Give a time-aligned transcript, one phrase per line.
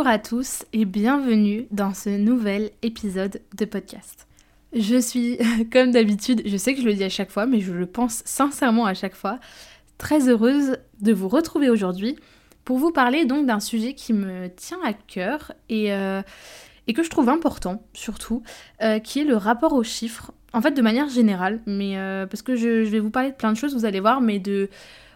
[0.00, 4.26] Bonjour à tous et bienvenue dans ce nouvel épisode de podcast.
[4.72, 5.36] Je suis,
[5.70, 8.22] comme d'habitude, je sais que je le dis à chaque fois, mais je le pense
[8.24, 9.38] sincèrement à chaque fois,
[9.98, 12.16] très heureuse de vous retrouver aujourd'hui
[12.64, 16.22] pour vous parler donc d'un sujet qui me tient à cœur et, euh,
[16.94, 18.42] que je trouve important surtout,
[18.82, 22.40] euh, qui est le rapport aux chiffres, en fait de manière générale, mais euh, parce
[22.40, 24.70] que je, vais vous parler de plein de choses, vous allez voir, mais de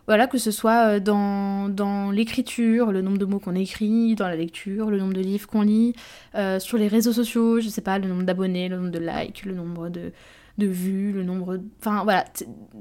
[0.07, 4.29] voilà, que ce soit euh, dans, dans l'écriture, le nombre de mots qu'on écrit, dans
[4.29, 5.95] la lecture, le nombre de livres qu'on lit,
[6.35, 9.45] euh, sur les réseaux sociaux, je sais pas, le nombre d'abonnés, le nombre de likes,
[9.45, 10.13] le nombre de,
[10.59, 11.59] de vues, le nombre...
[11.81, 12.25] Enfin voilà,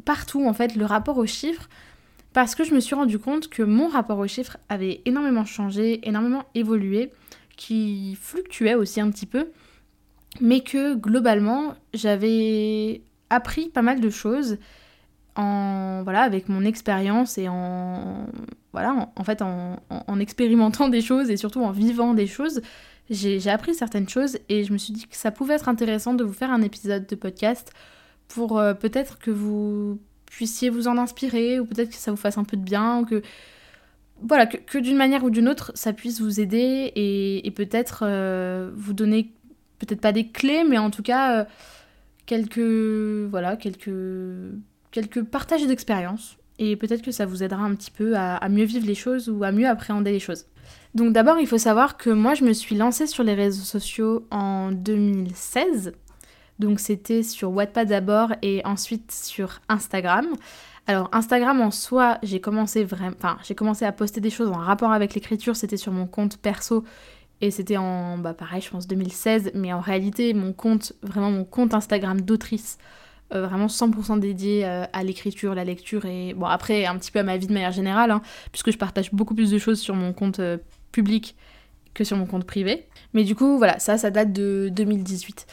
[0.06, 1.70] partout en fait, le rapport aux chiffres,
[2.34, 6.08] parce que je me suis rendu compte que mon rapport aux chiffres avait énormément changé,
[6.08, 7.12] énormément évolué,
[7.56, 9.50] qui fluctuait aussi un petit peu,
[10.42, 14.58] mais que globalement, j'avais appris pas mal de choses
[15.36, 18.28] en voilà avec mon expérience et en
[18.72, 22.62] voilà en, fait en, en, expérimentant des choses et surtout en vivant des choses
[23.10, 26.24] j'ai appris certaines choses et je me suis dit que ça pouvait être intéressant de
[26.24, 27.74] vous faire un épisode de podcast
[28.28, 32.38] pour euh, peut-être que vous puissiez vous en inspirer ou peut-être que ça vous fasse
[32.38, 33.22] un peu de bien ou que
[34.22, 38.72] voilà que, d'une manière ou d'une autre ça puisse vous aider et, et peut-être euh,
[38.76, 39.32] vous donner
[39.80, 41.46] peut-être pas des clés mais en tout cas euh,
[42.26, 43.92] quelques voilà quelques
[44.94, 48.86] quelques partages d'expériences et peut-être que ça vous aidera un petit peu à, mieux vivre
[48.86, 50.46] les choses ou à mieux appréhender les choses.
[50.94, 54.28] Donc d'abord, il faut savoir que moi, je me suis lancée sur les réseaux sociaux
[54.30, 55.94] en 2016.
[56.60, 60.28] Donc c'était sur Wattpad d'abord et ensuite sur Instagram.
[60.86, 64.92] Alors Instagram en soi, j'ai commencé vraiment, j'ai commencé à poster des choses en rapport
[64.92, 65.56] avec l'écriture.
[65.56, 66.84] C'était sur mon compte perso
[67.42, 69.54] et c'était en, bah pareil, je pense 2016.
[69.56, 72.78] Mais en réalité, mon compte, vraiment mon compte Instagram d'autrice
[73.34, 77.20] euh, vraiment 100% dédié euh, à l'écriture, la lecture et bon après un petit peu
[77.20, 78.22] à ma vie de manière générale, hein,
[78.52, 80.58] puisque je partage beaucoup plus de choses sur mon compte euh,
[80.92, 81.36] public
[81.94, 82.86] que sur mon compte privé.
[83.14, 85.48] Mais du coup voilà, ça ça date de 2018.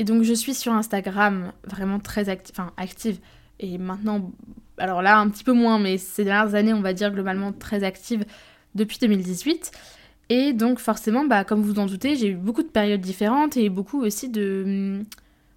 [0.00, 3.18] Et donc je suis sur Instagram vraiment très enfin, active
[3.60, 4.30] et maintenant,
[4.78, 7.84] alors là un petit peu moins, mais ces dernières années on va dire globalement très
[7.84, 8.24] active
[8.74, 9.70] depuis 2018.
[10.30, 13.68] Et donc forcément, bah, comme vous en doutez, j'ai eu beaucoup de périodes différentes et
[13.68, 15.02] beaucoup aussi de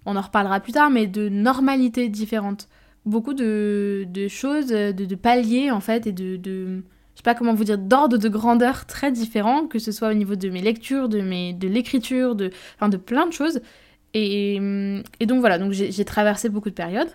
[0.08, 2.68] on en reparlera plus tard, mais de normalités différentes.
[3.04, 6.82] Beaucoup de, choses, de, paliers en fait, et de, de,
[7.14, 10.14] je sais pas comment vous dire, d'ordre de grandeur très différents, que ce soit au
[10.14, 13.60] niveau de mes lectures, de, mes, de l'écriture, de, enfin, de plein de choses.
[14.14, 14.56] Et,
[15.20, 17.10] et donc voilà, donc j'ai, traversé beaucoup de périodes.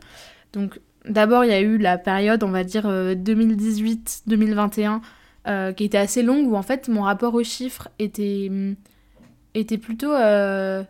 [0.54, 5.00] Donc d'abord, il y a eu la période, on va dire, 2018-2021, euh,
[5.48, 8.50] euh, qui était assez longue, où en fait mon rapport aux chiffres était,
[9.54, 10.84] était plutôt euh,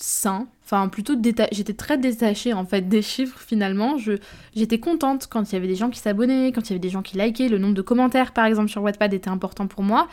[0.00, 1.14] sain, Enfin, plutôt
[1.50, 3.96] j'étais très détachée en fait des chiffres finalement.
[3.96, 4.12] Je...
[4.54, 6.90] J'étais contente quand il y avait des gens qui s'abonnaient, quand il y avait des
[6.90, 7.48] gens qui likaient.
[7.48, 10.08] Le nombre de commentaires par exemple sur Wattpad était important pour moi.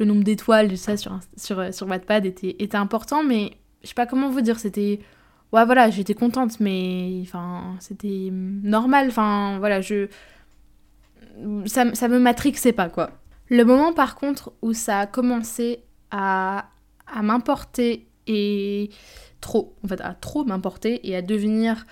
[0.00, 4.06] Le nombre d'étoiles, ça sur, sur, sur Wattpad était, était important, mais je sais pas
[4.06, 4.98] comment vous dire, c'était.
[5.52, 9.06] Ouais, voilà, j'étais contente, mais enfin, c'était normal.
[9.06, 10.08] Enfin, voilà, je.
[11.66, 13.10] Ça, ça me matrixait pas quoi.
[13.48, 16.66] Le moment par contre où ça a commencé à,
[17.06, 18.90] à m'importer et
[19.40, 21.86] trop, en fait, à trop m'importer et à devenir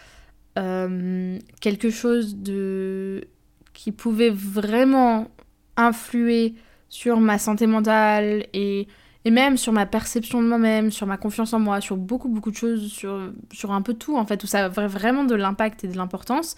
[0.58, 3.28] euh, quelque chose de
[3.72, 5.28] qui pouvait vraiment
[5.76, 6.54] influer
[6.88, 8.88] sur ma santé mentale et,
[9.24, 12.50] et même sur ma perception de moi-même, sur ma confiance en moi, sur beaucoup beaucoup
[12.50, 15.84] de choses, sur, sur un peu tout en fait, où ça a vraiment de l'impact
[15.84, 16.56] et de l'importance,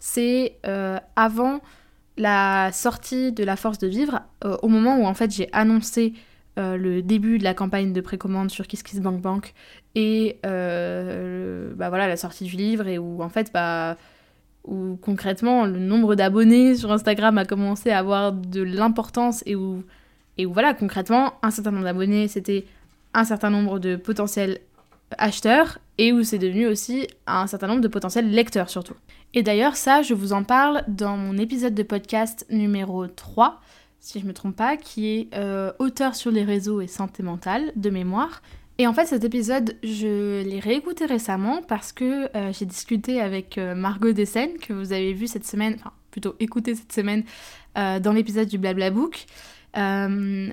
[0.00, 1.60] c'est euh, avant
[2.16, 6.14] la sortie de La Force de Vivre, euh, au moment où en fait j'ai annoncé
[6.56, 9.54] euh, le début de la campagne de précommande sur KissKissBankBank
[9.96, 13.96] et euh, bah voilà, la sortie du livre et où en fait bah,
[14.62, 19.82] où concrètement le nombre d'abonnés sur Instagram a commencé à avoir de l'importance et où,
[20.38, 22.64] et où voilà concrètement un certain nombre d'abonnés c'était
[23.14, 24.60] un certain nombre de potentiels
[25.18, 28.94] acheteurs et où c'est devenu aussi un certain nombre de potentiels lecteurs surtout.
[29.34, 33.60] Et d'ailleurs ça je vous en parle dans mon épisode de podcast numéro 3
[34.04, 37.72] si je me trompe pas, qui est euh, auteur sur les réseaux et santé mentale
[37.74, 38.42] de mémoire.
[38.76, 43.56] Et en fait, cet épisode, je l'ai réécouté récemment parce que euh, j'ai discuté avec
[43.56, 47.24] euh, Margot Dessène, que vous avez vu cette semaine, enfin plutôt écouté cette semaine
[47.74, 49.24] dans l'épisode du Blabla Book.
[49.74, 50.50] en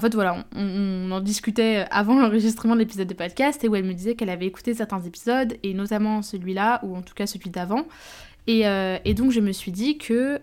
[0.00, 3.94] fait, voilà, on, en discutait avant l'enregistrement de l'épisode de podcast et où elle me
[3.94, 7.88] disait qu'elle avait écouté certains épisodes, et notamment celui-là, ou en tout cas celui d'avant.
[8.46, 8.66] Et,
[9.04, 10.38] et, donc, je me suis dit que,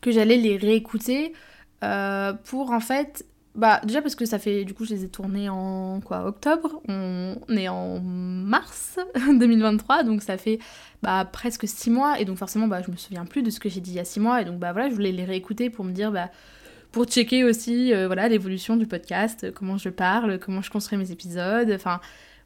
[0.00, 1.32] que j'allais les réécouter
[2.44, 5.48] pour en fait bah déjà parce que ça fait du coup je les ai tournés
[5.48, 10.58] en quoi octobre, on est en mars 2023 donc ça fait
[11.02, 12.20] bah presque 6 mois.
[12.20, 14.00] Et donc forcément bah je me souviens plus de ce que j'ai dit il y
[14.00, 14.42] a 6 mois.
[14.42, 16.30] Et donc bah voilà je voulais les réécouter pour me dire bah
[16.90, 21.12] pour checker aussi euh, voilà l'évolution du podcast, comment je parle, comment je construis mes
[21.12, 22.00] épisodes, enfin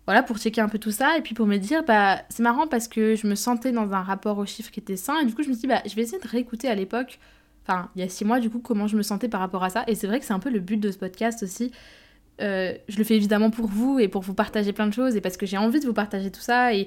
[0.05, 2.67] voilà pour checker un peu tout ça et puis pour me dire bah c'est marrant
[2.67, 5.19] parce que je me sentais dans un rapport aux chiffres qui était sain.
[5.21, 7.19] Et du coup je me suis dit bah je vais essayer de réécouter à l'époque
[7.69, 9.71] enfin il y a six mois du coup comment je me sentais par rapport à
[9.71, 9.85] ça.
[9.87, 11.73] Et c'est vrai que c'est un peu le but de ce podcast aussi.
[12.41, 15.21] Euh, je le fais évidemment pour vous et pour vous partager plein de choses et
[15.21, 16.87] parce que j'ai envie de vous partager tout ça et,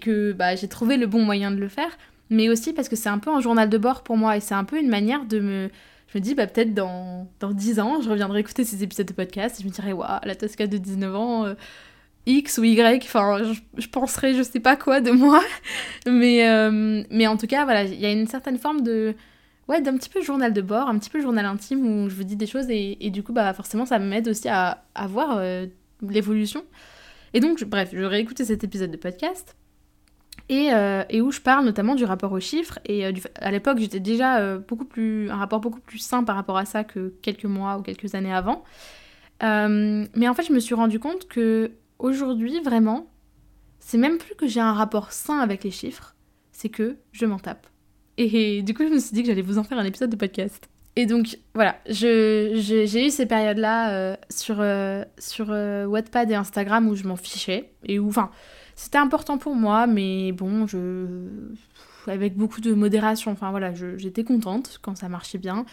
[0.00, 1.96] que bah, j'ai trouvé le bon moyen de le faire.
[2.30, 4.54] Mais aussi parce que c'est un peu un journal de bord pour moi et c'est
[4.54, 5.70] un peu une manière de me
[6.08, 9.14] je me dis bah peut-être dans, dans 10 ans je reviendrai écouter ces épisodes de
[9.14, 11.54] podcast et je me dirai waouh la Tosca de 19 ans euh,
[12.26, 13.42] X ou Y, enfin,
[13.76, 15.42] je, penserai je sais pas quoi de moi.
[16.06, 19.14] Mais, euh, mais en tout cas, voilà, il y a une certaine forme de,
[19.68, 22.24] ouais, d'un petit peu journal de bord, un petit peu journal intime où je vous
[22.24, 25.66] dis des choses et, du coup, bah, forcément, ça m'aide aussi à, à voir euh,
[26.02, 26.64] l'évolution.
[27.34, 29.56] Et donc, bref, je réécouté cet épisode de podcast
[30.48, 32.78] et, euh, et, où je parle notamment du rapport aux chiffres.
[32.84, 36.58] Et euh, à l'époque, j'étais déjà beaucoup plus, un rapport beaucoup plus sain par rapport
[36.58, 38.64] à ça que quelques mois ou quelques années avant.
[39.40, 43.06] mais en fait, je me suis rendu compte que aujourd'hui, vraiment,
[43.78, 46.14] c'est même plus que j'ai un rapport sain avec les chiffres,
[46.52, 47.66] c'est que je m'en tape.
[48.22, 50.16] Et du coup, je me suis dit que j'allais vous en faire un épisode de
[50.16, 50.68] podcast.
[50.94, 55.04] Et donc, voilà, j'ai eu ces périodes-là euh, sur, euh,
[55.40, 57.72] euh, et Instagram où je m'en fichais.
[57.84, 58.30] Et où, enfin,
[58.76, 60.66] c'était important pour moi, mais bon.
[62.06, 65.64] Avec beaucoup de modération, enfin voilà, j'étais contente quand ça marchait bien.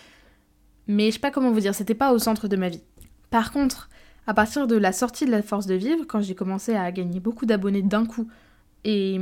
[0.87, 2.83] Mais je sais pas comment vous dire, c'était pas au centre de ma vie.
[3.29, 3.89] Par contre,
[4.25, 7.19] à partir de la sortie de la force de vivre, quand j'ai commencé à gagner
[7.19, 8.27] beaucoup d'abonnés d'un coup,
[8.85, 9.19] et.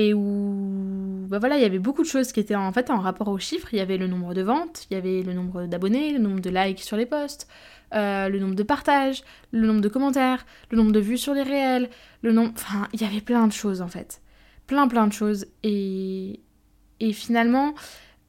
[0.00, 3.00] Et où bah voilà, il y avait beaucoup de choses qui étaient en fait en
[3.00, 3.74] rapport aux chiffres.
[3.74, 6.38] Il y avait le nombre de ventes, il y avait le nombre d'abonnés, le nombre
[6.38, 7.48] de likes sur les posts,
[7.94, 11.42] euh, le nombre de partages, le nombre de commentaires, le nombre de vues sur les
[11.42, 11.90] réels,
[12.22, 12.52] le nombre...
[12.54, 14.22] Enfin, il y avait plein de choses en fait.
[14.68, 15.46] Plein plein de choses.
[15.64, 16.40] Et,
[17.00, 17.74] et finalement,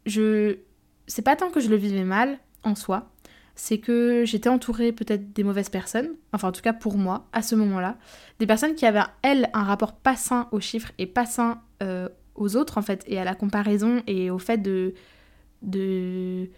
[0.08, 0.58] je...
[1.06, 3.12] C'est pas tant que je le vivais mal en soi,
[3.60, 7.42] c'est que j'étais entourée peut-être des mauvaises personnes, enfin en tout cas pour moi, à
[7.42, 7.98] ce moment-là,
[8.40, 12.08] des personnes qui avaient, elles, un rapport pas sain aux chiffres et pas sain euh,
[12.36, 14.94] aux autres, en fait, et à la comparaison et au fait de...
[15.62, 16.50] de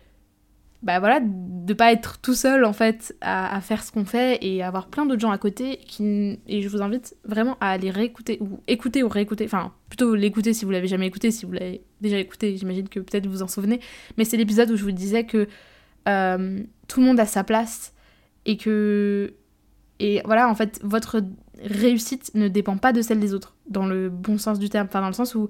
[0.83, 4.63] bah voilà, de pas être tout seul en fait à, faire ce qu'on fait et
[4.63, 8.59] avoir plein d'autres gens à côté et je vous invite vraiment à aller réécouter ou
[8.67, 12.17] écouter ou réécouter enfin plutôt l'écouter si vous l'avez jamais écouté si vous l'avez déjà
[12.17, 13.79] écouté j'imagine que peut-être vous en souvenez
[14.17, 15.47] mais c'est l'épisode où je vous disais que
[16.07, 17.93] euh, tout le monde a sa place
[18.45, 19.33] et que
[19.99, 21.21] et voilà en fait votre
[21.63, 24.87] réussite ne dépend pas de celle des autres dans le bon sens du terme.
[24.89, 25.49] Enfin dans le sens où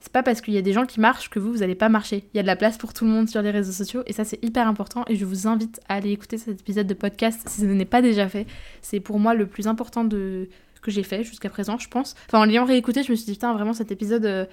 [0.00, 1.90] c'est pas parce qu'il y a des gens qui marchent que vous vous allez pas
[1.90, 2.24] marcher.
[2.32, 4.14] Il y a de la place pour tout le monde sur les réseaux sociaux et
[4.14, 7.42] ça c'est hyper important et je vous invite à aller écouter cet épisode de podcast
[7.46, 8.46] si ce n'est pas déjà fait.
[8.80, 10.48] C'est pour moi le plus important de
[10.80, 12.14] que j'ai fait jusqu'à présent je pense.
[12.26, 14.46] Enfin en l'ayant réécouté je me suis dit putain vraiment cet épisode euh,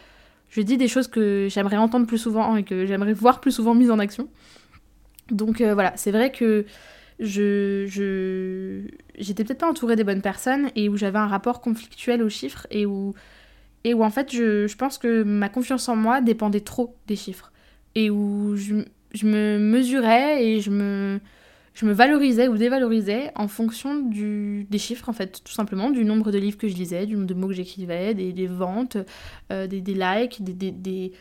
[0.49, 3.73] je dis des choses que j'aimerais entendre plus souvent et que j'aimerais voir plus souvent
[3.73, 4.27] mises en action
[5.31, 6.65] donc euh, voilà, c'est vrai que
[7.19, 8.81] je,
[9.17, 12.67] j'étais peut-être pas entourée des bonnes personnes et où j'avais un rapport conflictuel aux chiffres
[12.69, 13.13] et où
[13.83, 17.51] et où en fait je, pense que ma confiance en moi dépendait trop des chiffres
[17.95, 18.75] et où je,
[19.25, 21.19] me mesurais et je me
[21.73, 26.05] je me valorisais ou dévalorisais en fonction du, des chiffres, en fait, tout simplement, du
[26.05, 28.97] nombre de livres que je lisais, du nombre de mots que j'écrivais, des, ventes,
[29.51, 31.11] euh, des, des, likes, des, des,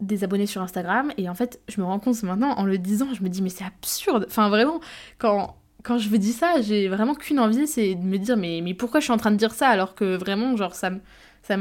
[0.00, 3.08] des abonnés sur Instagram et en fait je me rends compte maintenant en le disant
[3.14, 4.26] je me dis mais c'est absurde.
[4.28, 4.80] Enfin vraiment
[5.18, 8.60] quand quand je vous dis ça j'ai vraiment qu'une envie c'est de me dire mais,
[8.62, 11.00] mais pourquoi je suis en train de dire ça alors que vraiment genre ça me
[11.42, 11.56] ça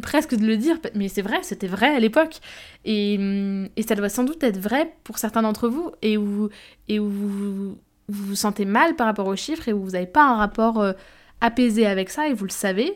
[0.00, 2.40] presque de le dire mais c'est vrai c'était vrai à l'époque.
[2.84, 6.48] Et, hum, et ça doit sans doute être vrai pour certains d'entre vous et où
[6.88, 7.78] et où vous,
[8.08, 10.92] vous sentez mal par rapport aux chiffres et où vous n'avez pas un rapport euh,
[11.40, 12.92] apaisé avec ça et vous le savez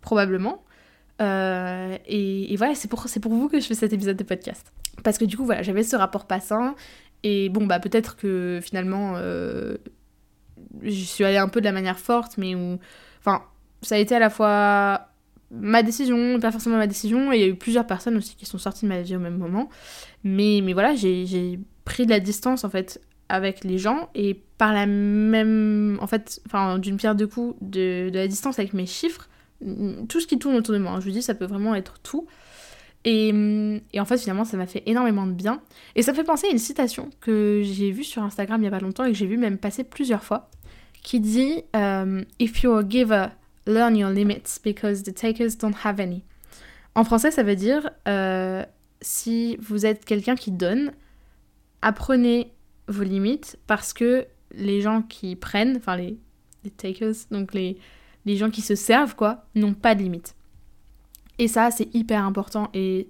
[0.00, 0.64] probablement
[1.20, 4.72] euh, et, voilà, c'est pour, pour vous que je fais cet épisode de podcast.
[5.04, 6.74] Parce que du coup, voilà, j'avais ce rapport passant.
[7.22, 9.76] Et bon, bah peut-être que finalement, euh,
[10.82, 12.78] je suis allée un peu de la manière forte, mais où.
[13.20, 13.42] Enfin,
[13.82, 15.08] ça a été à la fois
[15.50, 18.46] ma décision, pas forcément ma décision, et il y a eu plusieurs personnes aussi qui
[18.46, 19.68] sont sorties de ma vie au même moment.
[20.24, 24.72] Mais, mais voilà, j'ai pris de la distance en fait avec les gens et par
[24.72, 25.98] la même.
[26.00, 29.28] En fait, enfin, d'une pierre deux coups, de, de la distance avec mes chiffres
[30.08, 30.98] tout ce qui tourne autour de moi.
[31.00, 32.26] Je vous dis, ça peut vraiment être tout.
[33.04, 33.28] Et,
[33.92, 35.60] et, en fait, finalement, ça m'a fait énormément de bien.
[35.96, 38.70] Et ça fait penser à une citation que j'ai vue sur Instagram il y a
[38.70, 40.50] pas longtemps et que j'ai vu même passer plusieurs fois,
[41.02, 43.26] qui dit um, If you're a giver,
[43.66, 46.22] learn your limits because the takers don't have any.
[46.94, 48.64] En français, ça veut dire euh,
[49.00, 50.92] si vous êtes quelqu'un qui donne,
[51.80, 52.52] apprenez
[52.88, 56.18] vos limites parce que les gens qui prennent, enfin les
[56.76, 57.78] takers, donc les,
[58.24, 60.34] les gens qui se servent, quoi, n'ont pas de limites.
[61.38, 63.08] Et ça, c'est hyper important et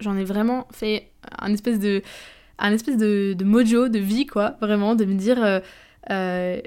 [0.00, 2.02] j'en ai vraiment fait un espèce de,
[2.58, 5.42] un espèce de, mojo, de vie, quoi, vraiment, de me dire.
[5.42, 5.60] Euh,
[6.10, 6.60] euh,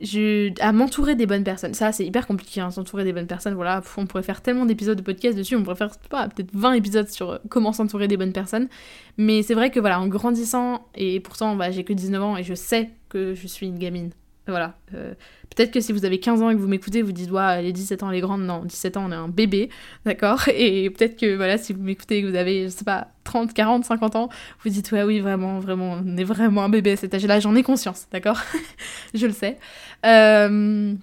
[0.00, 1.74] je, à m'entourer des bonnes personnes.
[1.74, 3.54] Ça, c'est hyper compliqué, hein, s'entourer des bonnes personnes.
[3.54, 7.08] Voilà, on pourrait faire tellement d'épisodes de podcast dessus, on pourrait faire peut-être 20 épisodes
[7.08, 8.68] sur euh, comment s'entourer des bonnes personnes.
[9.16, 12.42] Mais c'est vrai que voilà, en grandissant, et pourtant bah, j'ai que 19 ans et
[12.42, 14.10] je sais que je suis une gamine.
[14.46, 14.74] Voilà.
[14.94, 15.14] Euh,
[15.54, 17.72] peut-être que si vous avez 15 ans et que vous m'écoutez, vous dites, ouais, les
[17.72, 19.70] 17 ans, les grandes, non, 17 ans, on est un bébé,
[20.04, 20.48] d'accord?
[20.54, 23.52] Et peut-être que, voilà, si vous m'écoutez et que vous avez, je sais pas, 30,
[23.52, 24.28] 40, 50 ans,
[24.62, 27.56] vous dites, ouais, oui, vraiment, vraiment, on est vraiment un bébé à cet âge-là, j'en
[27.56, 28.40] ai conscience, d'accord?
[29.14, 29.58] Je le sais.
[30.04, 30.94] Euh,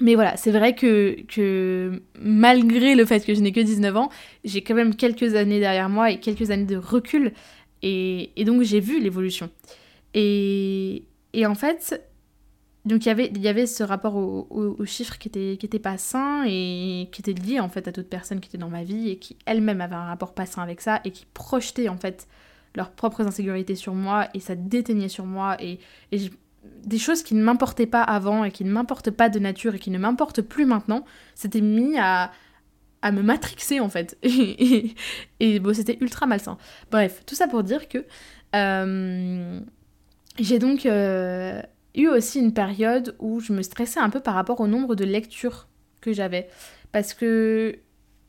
[0.00, 4.08] mais voilà, c'est vrai que, que malgré le fait que je n'ai que 19 ans,
[4.44, 7.32] j'ai quand même quelques années derrière moi et quelques années de recul.
[7.82, 9.48] Et, et donc j'ai vu l'évolution.
[10.14, 12.02] Et, et en fait,
[12.84, 16.44] donc y il y avait ce rapport aux chiffres qui était, qui était pas sain
[16.46, 19.16] et qui était lié en fait à toute personne qui était dans ma vie et
[19.18, 22.26] qui elle-même avait un rapport pas sain avec ça et qui projetait en fait
[22.74, 25.78] leurs propres insécurités sur moi et ça déteignait sur moi et,
[26.84, 29.78] des choses qui ne m'importaient pas avant et qui ne m'importent pas de nature et
[29.80, 32.30] qui ne m'importent plus maintenant, c'était mis à,
[33.02, 34.16] à me matrixer en fait.
[34.22, 34.94] Et,
[35.40, 36.56] et, bon, c'était ultra malsain.
[36.92, 38.06] Bref, tout ça pour dire que
[38.54, 39.60] euh,
[40.38, 41.60] j'ai donc euh,
[41.94, 45.04] eu aussi une période où je me stressais un peu par rapport au nombre de
[45.04, 45.68] lectures
[46.00, 46.48] que j'avais.
[46.90, 47.78] Parce que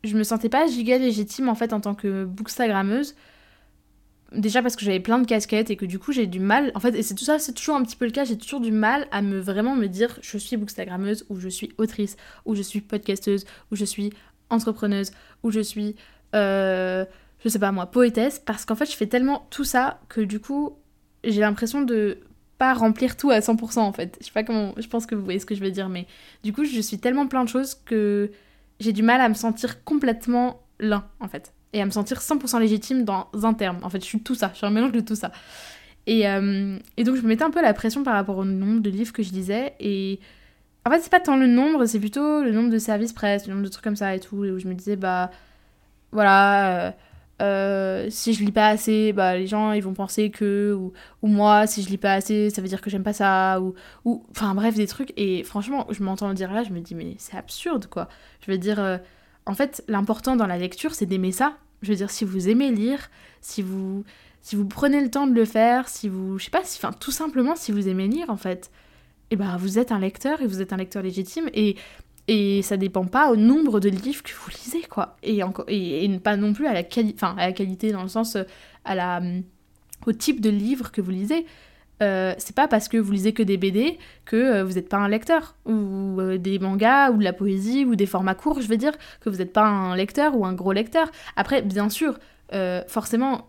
[0.03, 3.15] je me sentais pas giga légitime en fait en tant que bookstagrammeuse.
[4.33, 6.71] Déjà parce que j'avais plein de casquettes et que du coup j'ai du mal.
[6.75, 8.59] En fait, et c'est tout ça, c'est toujours un petit peu le cas, j'ai toujours
[8.59, 12.55] du mal à me vraiment me dire je suis bookstagrammeuse ou je suis autrice ou
[12.55, 14.11] je suis podcasteuse ou je suis
[14.49, 15.11] entrepreneuse
[15.43, 15.95] ou je suis.
[16.35, 17.05] Euh,
[17.43, 20.39] je sais pas moi, poétesse, parce qu'en fait je fais tellement tout ça que du
[20.39, 20.77] coup
[21.23, 22.19] j'ai l'impression de
[22.71, 24.17] remplir tout à 100% en fait.
[24.21, 26.07] Je sais pas comment, je pense que vous voyez ce que je veux dire, mais
[26.43, 28.31] du coup, je suis tellement plein de choses que
[28.79, 31.53] j'ai du mal à me sentir complètement l'un en fait.
[31.73, 33.79] Et à me sentir 100% légitime dans un terme.
[33.81, 35.31] En fait, je suis tout ça, je suis un mélange de tout ça.
[36.05, 38.81] Et, euh, et donc, je me mettais un peu la pression par rapport au nombre
[38.81, 39.73] de livres que je lisais.
[39.79, 40.19] Et
[40.85, 43.53] en fait, c'est pas tant le nombre, c'est plutôt le nombre de services presse, le
[43.53, 44.35] nombre de trucs comme ça et tout.
[44.35, 45.31] où je me disais, bah
[46.11, 46.87] voilà.
[46.87, 46.91] Euh,
[47.41, 50.73] euh, si je lis pas assez, bah, les gens ils vont penser que.
[50.77, 53.59] Ou, ou, moi, si je lis pas assez, ça veut dire que j'aime pas ça.
[53.61, 53.73] Ou,
[54.05, 54.23] ou.
[54.31, 55.13] Enfin bref, des trucs.
[55.17, 58.07] Et franchement, je m'entends dire là, je me dis, mais c'est absurde quoi.
[58.45, 58.97] Je veux dire, euh,
[59.45, 61.57] en fait, l'important dans la lecture, c'est d'aimer ça.
[61.81, 63.09] Je veux dire, si vous aimez lire,
[63.41, 64.03] si vous.
[64.41, 66.37] Si vous prenez le temps de le faire, si vous.
[66.37, 68.71] Je sais pas, si, enfin, tout simplement, si vous aimez lire en fait,
[69.31, 71.49] et eh bah, vous êtes un lecteur et vous êtes un lecteur légitime.
[71.53, 71.75] Et
[72.27, 75.17] et ça dépend pas au nombre de livres que vous lisez, quoi.
[75.23, 78.43] Et, et, pas non plus à la, qualité, dans le sens euh,
[78.89, 79.41] euh,
[80.05, 81.45] au type de livre que vous lisez.
[82.01, 85.09] Euh, c'est pas parce que vous lisez que des BD que vous n'êtes pas un
[85.09, 88.93] lecteur, ou des mangas, ou de la poésie, ou des formats courts, je veux dire,
[89.19, 91.11] que vous n'êtes pas un lecteur ou un gros lecteur.
[91.35, 92.19] Après, bien sûr,
[92.87, 93.47] forcément,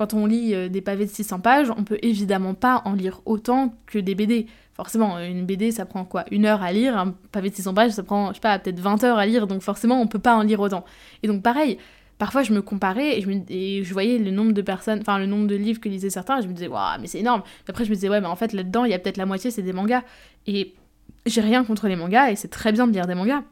[0.00, 3.74] quand on lit des pavés de 600 pages, on peut évidemment pas en lire autant
[3.84, 4.46] que des BD
[4.80, 6.24] forcément, une BD, ça prend quoi?
[6.30, 8.80] Une heure à lire, un pavé de 600 pages, ça prend, je sais pas, peut-être
[8.80, 10.86] 20 heures à lire, donc forcément, on peut pas en lire autant.
[11.22, 11.76] Et donc, pareil,
[12.16, 15.18] parfois, je me comparais et je, me, et je voyais le nombre de personnes, enfin,
[15.18, 17.42] le nombre de livres que lisaient certains, et je me disais, waouh, mais c'est énorme.
[17.66, 19.26] Et après, je me disais, ouais, mais en fait, là-dedans, il y a peut-être la
[19.26, 20.02] moitié, c'est des mangas.
[20.46, 20.74] Et
[21.26, 23.42] j'ai rien contre les mangas, et c'est très bien de lire des mangas.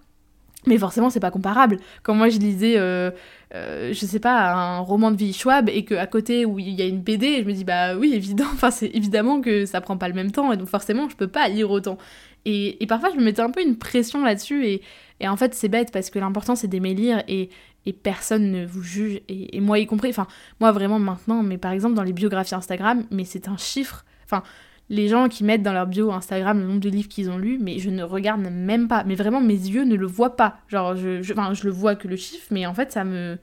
[0.67, 1.79] Mais forcément, c'est pas comparable.
[2.03, 3.11] Quand moi je lisais, euh,
[3.55, 6.83] euh, je sais pas, un roman de vie Schwab et qu'à côté où il y
[6.83, 9.97] a une BD, je me dis bah oui, évident, enfin c'est évidemment que ça prend
[9.97, 11.97] pas le même temps et donc forcément je peux pas lire autant.
[12.45, 14.83] Et, et parfois je me mettais un peu une pression là-dessus et,
[15.21, 17.49] et en fait c'est bête parce que l'important c'est d'aimer lire et,
[17.87, 20.27] et personne ne vous juge et, et moi y compris, enfin
[20.61, 24.43] moi vraiment maintenant, mais par exemple dans les biographies Instagram, mais c'est un chiffre, enfin
[24.91, 27.59] les gens qui mettent dans leur bio Instagram le nombre de livres qu'ils ont lus,
[27.61, 29.05] mais je ne regarde même pas.
[29.05, 30.59] Mais vraiment, mes yeux ne le voient pas.
[30.69, 33.39] Genre, je, enfin, je le vois que le chiffre, mais en fait, ça me.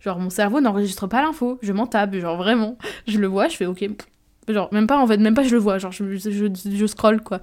[0.00, 1.58] Genre, mon cerveau n'enregistre pas l'info.
[1.62, 2.78] Je m'en tape, genre vraiment.
[3.06, 3.88] Je le vois, je fais ok.
[4.48, 5.78] Genre, même pas en fait, même pas je le vois.
[5.78, 7.40] Genre, je, je, je scroll quoi.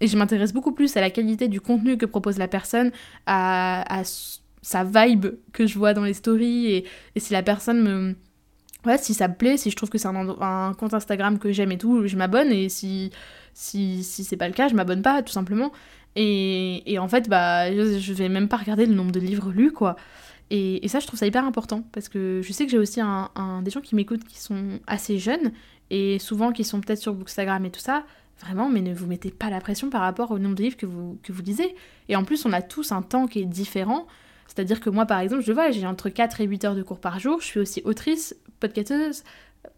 [0.00, 2.90] Et je m'intéresse beaucoup plus à la qualité du contenu que propose la personne,
[3.26, 4.02] à,
[4.62, 8.14] sa vibe que je vois dans les stories, et si la personne me
[8.86, 11.72] ouais, si ça me plaît, si je trouve que c'est un, compte Instagram que j'aime
[11.72, 13.10] et tout, je m'abonne et si,
[13.54, 15.72] si, si c'est pas le cas, je m'abonne pas tout simplement.
[16.16, 19.52] Et, et en fait, bah, je, je, vais même pas regarder le nombre de livres
[19.52, 19.96] lus quoi.
[20.50, 23.30] Et, ça, je trouve ça hyper important parce que je sais que j'ai aussi un,
[23.62, 25.52] des gens qui m'écoutent qui sont assez jeunes
[25.90, 28.04] et souvent qui sont peut-être sur Bookstagram et tout ça.
[28.40, 30.86] Vraiment, mais ne vous mettez pas la pression par rapport au nombre de livres que
[30.86, 31.74] vous, que vous lisez.
[32.08, 34.06] Et en plus, on a tous un temps qui est différent.
[34.50, 36.98] C'est-à-dire que moi, par exemple, je vois, j'ai entre 4 et 8 heures de cours
[36.98, 37.40] par jour.
[37.40, 39.22] Je suis aussi autrice, podcasteuse,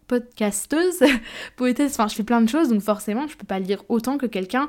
[0.07, 1.03] podcasteuse,
[1.55, 2.69] poétesse, enfin, je fais plein de choses.
[2.69, 4.67] Donc forcément, je peux pas lire autant que quelqu'un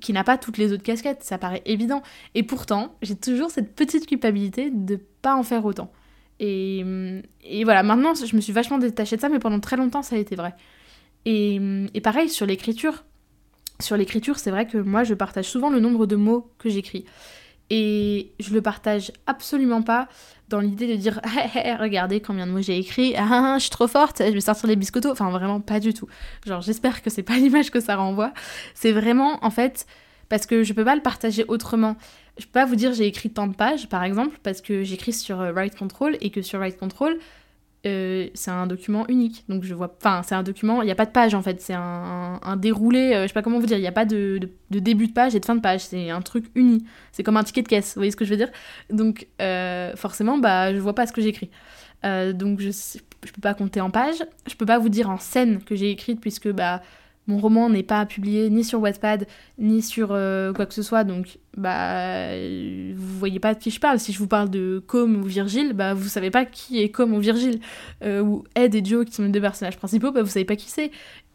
[0.00, 2.02] qui n'a pas toutes les autres casquettes, ça paraît évident.
[2.34, 5.92] Et pourtant, j'ai toujours cette petite culpabilité de pas en faire autant.
[6.40, 6.82] Et,
[7.44, 10.16] et, voilà, maintenant, je me suis vachement détachée de ça, mais pendant très longtemps, ça
[10.16, 10.54] a été vrai.
[11.26, 11.60] Et,
[11.92, 13.04] et pareil, sur l'écriture.
[13.78, 17.04] Sur l'écriture, c'est vrai que moi, je partage souvent le nombre de mots que j'écris.
[17.70, 20.08] Et je le partage absolument pas
[20.48, 21.20] dans l'idée de dire
[21.80, 24.68] regardez combien de mots j'ai écrit, ah, ah, je suis trop forte, je vais sortir
[24.68, 25.10] les biscottos.
[25.10, 26.06] Enfin, vraiment pas du tout.
[26.46, 28.32] Genre, j'espère que c'est pas l'image que ça renvoie.
[28.74, 29.86] C'est vraiment, en fait,
[30.28, 31.96] parce que je peux pas le partager autrement.
[32.38, 35.12] Je peux pas vous dire j'ai écrit tant de pages, par exemple, parce que j'écris
[35.12, 37.18] sur euh, Write Control et que sur Write Control,
[37.86, 39.44] euh, c'est un document unique.
[39.48, 39.94] Donc je vois.
[39.98, 43.12] Enfin, c'est un document, il n'y a pas de page en fait, c'est un, déroulé,
[43.12, 45.34] euh, je sais pas comment vous dire, il n'y a pas de, début de page
[45.34, 46.84] et de fin de page, c'est un truc uni.
[47.12, 48.50] C'est comme un ticket de caisse, vous voyez ce que je veux dire?
[48.90, 51.50] Donc euh, forcément, bah, je vois pas ce que j'écris.
[52.02, 55.62] donc je, je peux pas compter en pages, je peux pas vous dire en scène
[55.62, 56.82] que j'ai écrite puisque bah
[57.26, 59.26] mon roman n'est pas publié ni sur Wattpad,
[59.58, 62.28] ni sur euh, quoi que ce soit, donc bah
[62.94, 63.98] vous voyez pas de qui je parle.
[63.98, 67.14] Si je vous parle de Com ou Virgile, bah vous savez pas qui est Com
[67.14, 67.60] ou Virgile.
[68.02, 70.56] Euh, ou Ed et Joe qui sont les deux personnages principaux, bah vous savez pas
[70.56, 70.90] qui c'est.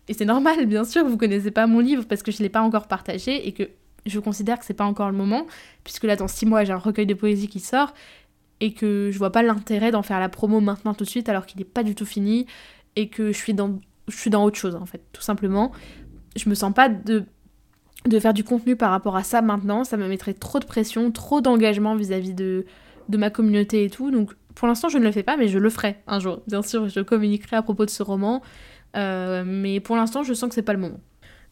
[0.08, 2.62] Et c'est normal, bien sûr, vous connaissez pas mon livre parce que je l'ai pas
[2.62, 3.70] encore partagé et que
[4.06, 5.46] je considère que c'est pas encore le moment,
[5.84, 7.94] puisque là dans six mois j'ai un recueil de poésie qui sort
[8.60, 11.46] et que je vois pas l'intérêt d'en faire la promo maintenant tout de suite alors
[11.46, 12.46] qu'il est pas du tout fini
[12.96, 13.80] et que je suis dans
[14.10, 15.72] je suis dans autre chose en fait, tout simplement.
[16.36, 17.24] Je me sens pas de,
[18.06, 21.12] de faire du contenu par rapport à ça maintenant, ça me mettrait trop de pression,
[21.12, 22.66] trop d'engagement vis-à-vis de,
[23.10, 24.12] de ma communauté et tout.
[24.12, 26.42] Donc pour l'instant je ne le fais pas, mais je le ferai un jour.
[26.48, 28.42] Bien sûr, je communiquerai à propos de ce roman,
[28.96, 31.00] euh, mais pour l'instant je sens que c'est pas le moment.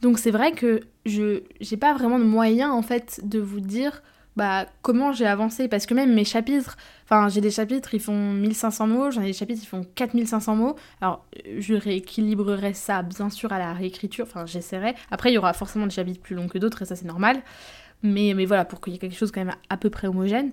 [0.02, 4.04] Donc c'est vrai que je j'ai pas vraiment de moyen en fait de vous dire
[4.38, 5.68] bah, comment j'ai avancé?
[5.68, 9.26] Parce que même mes chapitres, enfin, j'ai des chapitres, ils font 1500 mots, j'en ai
[9.26, 10.76] des chapitres, ils font 4500 mots.
[11.02, 11.26] Alors,
[11.58, 14.94] je rééquilibrerai ça, bien sûr, à la réécriture, enfin, j'essaierai.
[15.10, 17.42] Après, il y aura forcément des chapitres plus longs que d'autres, et ça, c'est normal.
[18.04, 20.52] Mais, mais voilà, pour qu'il y ait quelque chose quand même à peu près homogène.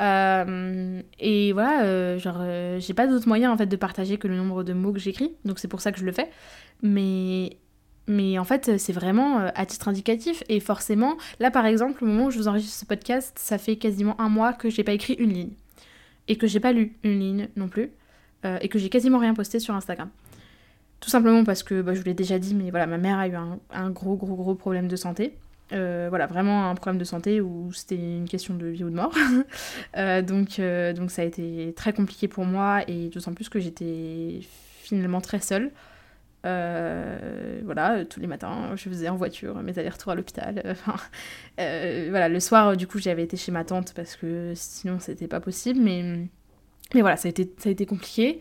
[0.00, 4.28] Euh, et voilà, euh, genre, euh, j'ai pas d'autre moyen en fait de partager que
[4.28, 6.30] le nombre de mots que j'écris, donc c'est pour ça que je le fais.
[6.82, 7.58] Mais
[8.08, 10.42] mais en fait, c'est vraiment euh, à titre indicatif.
[10.48, 13.76] Et forcément, là par exemple, au moment où je vous enregistre ce podcast, ça fait
[13.76, 15.52] quasiment un mois que j'ai pas écrit une ligne.
[16.28, 17.90] Et que j'ai pas lu une ligne non plus.
[18.44, 20.08] Euh, et que j'ai quasiment rien posté sur Instagram.
[21.00, 23.28] Tout simplement parce que, bah, je vous l'ai déjà dit, mais voilà, ma mère a
[23.28, 25.34] eu un, gros, gros, gros problème de santé.
[25.72, 28.94] Euh, voilà, vraiment un problème de santé où c'était une question de vie ou de
[28.94, 29.12] mort.
[30.26, 30.60] donc,
[30.96, 34.40] donc ça a été très compliqué pour moi et d'autant plus que j'étais
[34.82, 35.72] finalement très seule.
[36.46, 40.76] Euh, voilà, tous les matins, je faisais en voiture mes allers-retours à l'hôpital.
[41.58, 45.26] Euh, voilà, le soir, du coup, j'avais été chez ma tante parce que sinon, c'était
[45.26, 45.80] pas possible.
[45.80, 46.28] Mais,
[46.94, 48.40] mais voilà, ça a été, ça a été compliqué.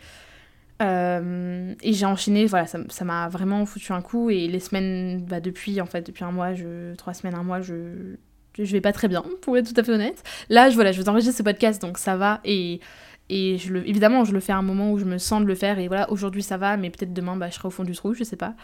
[0.82, 4.30] Euh, et j'ai enchaîné, voilà, ça m'a vraiment foutu un coup.
[4.30, 7.62] Et les semaines, bah, depuis, en fait, depuis un mois, je, trois semaines, un mois,
[7.62, 8.16] je,
[8.58, 10.22] je vais pas très bien, pour être tout à fait honnête.
[10.50, 12.42] Là, je, voilà, je vous enregistre ce podcast, donc ça va.
[12.44, 12.82] Et
[13.30, 15.48] et je le, évidemment, je le fais à un moment où je me sens de
[15.48, 15.80] le faire.
[15.80, 18.14] Et voilà, aujourd'hui ça va, mais peut-être demain, bah, je serai au fond du trou,
[18.14, 18.56] je sais pas.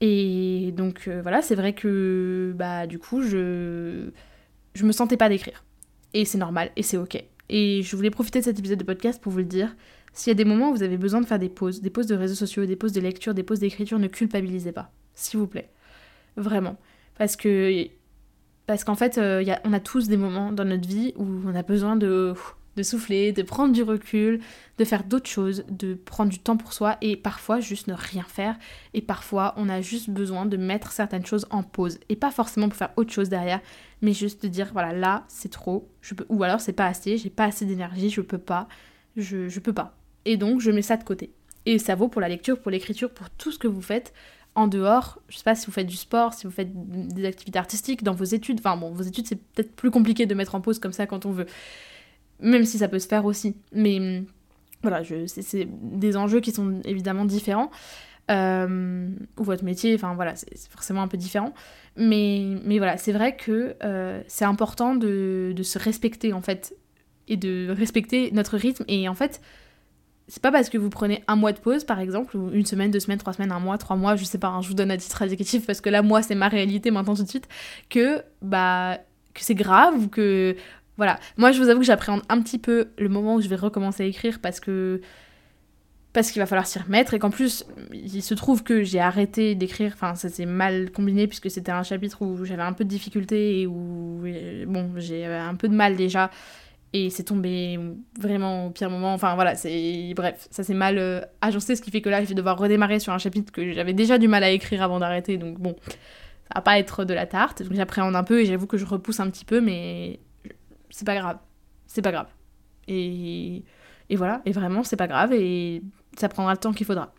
[0.00, 4.10] Et donc euh, voilà, c'est vrai que bah du coup, je
[4.74, 5.64] je me sentais pas d'écrire.
[6.14, 7.22] Et c'est normal, et c'est ok.
[7.48, 9.74] Et je voulais profiter de cet épisode de podcast pour vous le dire.
[10.12, 12.06] S'il y a des moments où vous avez besoin de faire des pauses, des pauses
[12.06, 15.46] de réseaux sociaux, des pauses de lecture, des pauses d'écriture, ne culpabilisez pas, s'il vous
[15.46, 15.68] plaît.
[16.36, 16.76] Vraiment.
[17.18, 17.88] Parce que
[18.66, 21.26] parce qu'en fait, euh, y a, on a tous des moments dans notre vie où
[21.46, 22.34] on a besoin de
[22.76, 24.40] de souffler, de prendre du recul,
[24.78, 28.24] de faire d'autres choses, de prendre du temps pour soi et parfois juste ne rien
[28.24, 28.56] faire.
[28.94, 31.98] Et parfois on a juste besoin de mettre certaines choses en pause.
[32.08, 33.60] Et pas forcément pour faire autre chose derrière,
[34.02, 36.26] mais juste de dire voilà là c'est trop, je peux...
[36.28, 38.68] ou alors c'est pas assez, j'ai pas assez d'énergie, je peux pas,
[39.16, 39.96] je, je peux pas.
[40.24, 41.32] Et donc je mets ça de côté.
[41.64, 44.12] Et ça vaut pour la lecture, pour l'écriture, pour tout ce que vous faites
[44.56, 47.58] en dehors, je sais pas si vous faites du sport, si vous faites des activités
[47.58, 50.62] artistiques, dans vos études, enfin bon, vos études c'est peut-être plus compliqué de mettre en
[50.62, 51.46] pause comme ça quand on veut.
[52.40, 53.56] Même si ça peut se faire aussi.
[53.72, 54.26] Mais hum,
[54.82, 57.70] voilà, c'est des enjeux qui sont évidemment différents.
[58.28, 61.54] Euh, ou votre métier, enfin voilà, c'est forcément un peu différent.
[61.96, 66.74] Mais, mais voilà, c'est vrai que euh, c'est important de, de, se respecter en fait,
[67.28, 68.84] et de respecter notre rythme.
[68.88, 69.40] Et en fait,
[70.28, 72.90] c'est pas parce que vous prenez un mois de pause par exemple, ou une semaine,
[72.90, 74.90] deux semaines, trois semaines, un mois, trois mois, je sais pas, hein, je vous donne
[74.90, 77.48] un titre indicatif parce que là, moi, c'est ma réalité maintenant tout de suite,
[77.88, 78.98] que bah
[79.34, 80.56] que c'est grave ou que
[80.96, 81.18] voilà.
[81.36, 84.02] Moi, je vous avoue que j'appréhende un petit peu le moment où je vais recommencer
[84.02, 85.00] à écrire parce que
[86.12, 89.54] parce qu'il va falloir s'y remettre et qu'en plus il se trouve que j'ai arrêté
[89.54, 92.88] d'écrire, enfin ça s'est mal combiné puisque c'était un chapitre où j'avais un peu de
[92.88, 94.22] difficulté et où
[94.66, 96.30] bon j'ai un peu de mal déjà
[96.94, 97.78] et c'est tombé
[98.18, 101.90] vraiment au pire moment, enfin voilà c'est bref ça s'est mal euh, agencé ce qui
[101.90, 104.42] fait que là je vais devoir redémarrer sur un chapitre que j'avais déjà du mal
[104.42, 105.36] à écrire avant d'arrêter.
[105.36, 105.76] Donc bon
[106.44, 107.62] ça va pas être de la tarte.
[107.62, 110.20] Donc j'appréhende un peu et j'avoue que je repousse un petit peu mais
[110.96, 111.38] c'est pas grave.
[111.86, 112.28] C'est pas grave.
[112.88, 113.62] Et
[114.08, 115.82] et voilà, et vraiment, c'est pas grave, et
[116.16, 117.12] ça prendra le temps qu'il faudra.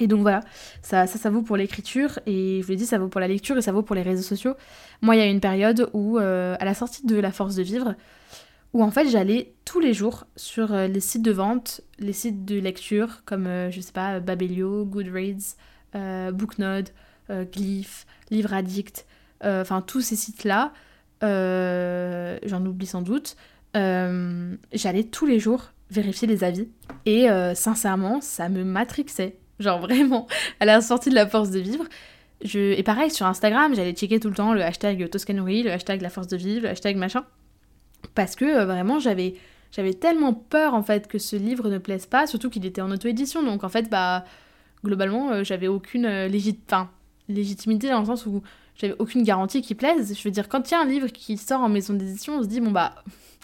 [0.00, 0.40] Et donc voilà,
[0.82, 3.56] ça, ça, vaut pour l'écriture, et je vous l'ai dit, ça vaut pour la lecture,
[3.58, 4.54] et ça vaut pour les réseaux sociaux.
[5.02, 7.62] Moi, il y a une période où, euh, à la sortie de La Force de
[7.62, 7.94] Vivre,
[8.72, 12.44] où en fait j'allais tous les jours sur euh, les sites de vente, les sites
[12.44, 15.56] de lecture, comme, euh, je sais pas, Babelio, Goodreads,
[16.32, 16.90] Booknode,
[17.28, 19.06] Glyph, Livre Addict,
[19.42, 20.72] enfin tous ces sites-là,
[21.22, 23.36] j'en oublie sans doute,
[23.74, 26.68] j'allais tous les jours vérifier les avis.
[27.06, 29.36] Et euh, sincèrement, ça me matrixait.
[29.58, 30.26] Genre vraiment,
[30.60, 31.84] à la sortie de la force de vivre.
[32.42, 32.72] Je...
[32.72, 36.08] Et pareil, sur Instagram, j'allais checker tout le temps le hashtag Toscanori, le hashtag la
[36.08, 37.24] force de vivre, le hashtag machin.
[38.14, 39.34] Parce que euh, vraiment, j'avais
[39.72, 42.90] j'avais tellement peur en fait que ce livre ne plaise pas, surtout qu'il était en
[42.90, 43.42] auto-édition.
[43.42, 44.24] Donc en fait, bah,
[44.84, 48.42] globalement, euh, j'avais aucune légitimité dans le sens où
[48.80, 50.16] j'avais aucune garantie qu'il plaise.
[50.16, 52.42] Je veux dire, quand il y a un livre qui sort en maison d'édition, on
[52.42, 52.94] se dit, bon bah,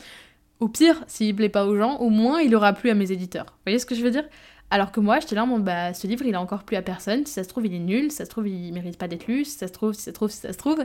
[0.60, 3.44] au pire, s'il plaît pas aux gens, au moins il aura plu à mes éditeurs.
[3.46, 4.24] Vous voyez ce que je veux dire?
[4.70, 7.24] Alors que moi, j'étais là, bon, bah, ce livre, il a encore plu à personne.
[7.24, 8.10] Si ça se trouve, il est nul.
[8.10, 9.44] Si ça se trouve, il mérite pas d'être lu.
[9.44, 10.84] Si ça se trouve, si ça se trouve, si ça se trouve.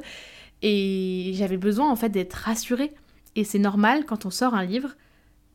[0.61, 2.93] Et j'avais besoin, en fait, d'être rassurée.
[3.35, 4.89] Et c'est normal quand on sort un livre,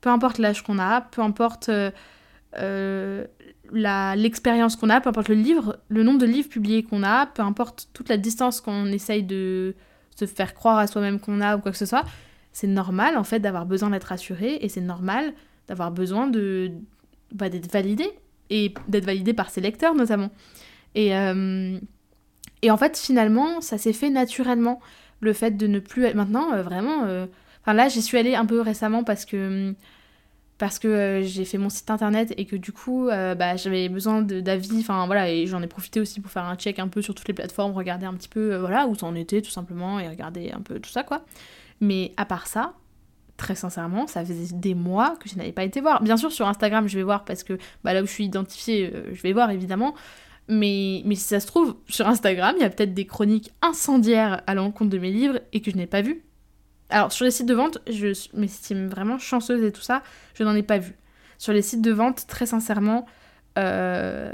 [0.01, 1.91] peu importe l'âge qu'on a, peu importe euh,
[2.59, 3.27] euh,
[3.73, 7.43] l'expérience qu'on a, peu importe le livre, le nombre de livres publiés qu'on a, peu
[7.43, 9.75] importe toute la distance qu'on essaye de
[10.17, 12.05] se faire croire à soi-même qu'on a ou quoi que ce soit,
[12.53, 15.35] c'est normal en fait d'avoir besoin d'être rassuré et c'est normal
[15.69, 16.71] d'avoir besoin de
[17.33, 18.09] bah, d'être validé
[18.49, 20.31] et d'être validé par ses lecteurs notamment.
[20.95, 21.79] Et, euh,
[22.63, 24.81] et en fait finalement ça s'est fait naturellement
[25.21, 27.05] le fait de ne plus être maintenant euh, vraiment.
[27.05, 27.27] Euh,
[27.61, 29.75] enfin là j'y suis allée un peu récemment parce que
[30.59, 34.81] parce que j'ai fait mon site internet et que du coup bah, j'avais besoin d'avis,
[34.81, 37.29] enfin voilà, et j'en ai profité aussi pour faire un check un peu sur toutes
[37.29, 40.53] les plateformes, regarder un petit peu voilà où ça en était tout simplement et regarder
[40.53, 41.25] un peu tout ça quoi.
[41.81, 42.75] Mais à part ça,
[43.37, 46.03] très sincèrement, ça faisait des mois que je n'avais pas été voir.
[46.03, 48.91] Bien sûr, sur Instagram, je vais voir parce que bah, là où je suis identifiée,
[48.93, 49.95] euh, je vais voir évidemment.
[50.49, 54.43] Mais, mais si ça se trouve, sur Instagram, il y a peut-être des chroniques incendiaires
[54.47, 56.23] à l'encontre de mes livres et que je n'ai pas vues.
[56.91, 60.03] Alors, sur les sites de vente, je m'estime vraiment chanceuse et tout ça,
[60.35, 60.95] je n'en ai pas vu.
[61.39, 63.07] Sur les sites de vente, très sincèrement,
[63.59, 64.33] euh,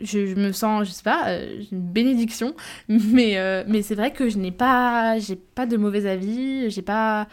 [0.00, 2.54] je, me sens, je sais pas, euh, une bénédiction,
[2.88, 7.28] mais, euh, mais c'est vrai que je n'ai pas, de mauvais avis, j'ai pas,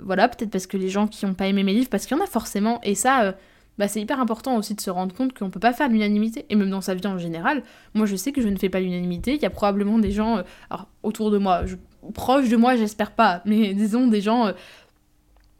[0.00, 2.20] voilà, peut-être parce que les gens qui n'ont pas aimé mes livres, parce qu'il y
[2.20, 3.34] en a forcément, et ça,
[3.78, 6.54] bah, c'est hyper important aussi de se rendre compte qu'on peut pas faire l'unanimité, et
[6.54, 9.34] même dans sa vie en général, moi je sais que je ne fais pas l'unanimité,
[9.34, 10.42] il y a probablement des gens,
[11.02, 11.74] autour de moi, je,
[12.14, 14.52] proches de moi, j'espère pas, mais disons des gens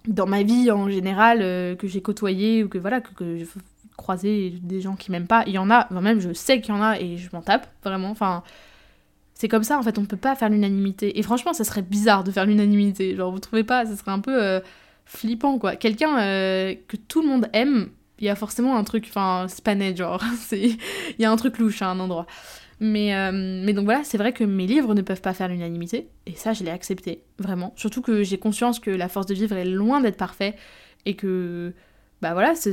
[0.06, 1.40] dans ma vie en général
[1.76, 3.44] que j'ai côtoyé ou que voilà que, que
[3.98, 5.44] croiser des gens qui m'aiment pas.
[5.46, 7.68] Il y en a, même je sais qu'il y en a et je m'en tape,
[7.84, 8.08] vraiment.
[8.08, 8.42] Enfin,
[9.34, 11.18] c'est comme ça en fait, on peut pas faire l'unanimité.
[11.18, 13.14] Et franchement, ça serait bizarre de faire l'unanimité.
[13.14, 14.60] Genre, vous trouvez pas Ça serait un peu euh,
[15.04, 15.76] flippant quoi.
[15.76, 19.64] Quelqu'un euh, que tout le monde aime, il y a forcément un truc, enfin, c'est
[19.64, 20.22] pas net, genre,
[20.52, 20.78] il
[21.18, 22.26] y a un truc louche à un endroit.
[22.80, 26.08] Mais, euh, mais donc voilà, c'est vrai que mes livres ne peuvent pas faire l'unanimité,
[26.26, 27.72] et ça, je l'ai accepté, vraiment.
[27.76, 30.54] Surtout que j'ai conscience que la force de vivre est loin d'être parfait,
[31.06, 31.72] et que,
[32.22, 32.72] bah voilà, c'est.